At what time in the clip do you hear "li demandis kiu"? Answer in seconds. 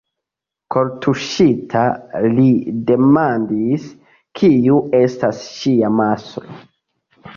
2.37-4.81